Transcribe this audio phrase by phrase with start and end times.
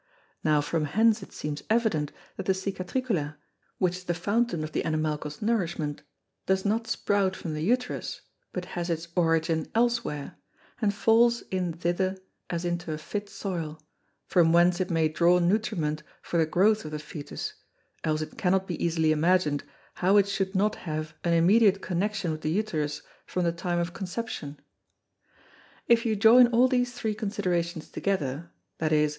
[0.43, 3.37] Now from hence it seems evident, that the Cicatricula,
[3.77, 6.01] which is the Fountain of the Animalcles nourishment,
[6.47, 10.37] does not sprout from the Uterus, but has its Origin elsewhere,
[10.81, 12.17] and falls in thither
[12.49, 13.79] as into a fit Soil,
[14.25, 17.53] from whence it may draw Nutriment for the growth of the Fœtus,
[18.03, 19.63] else it cannot be easily imagin'd,
[19.93, 23.93] how it should not have an immediate Connexion with the Uterus from the time of
[23.93, 24.59] Conception.
[25.87, 28.49] If you join all these three Considerations together,
[28.79, 29.09] _viz.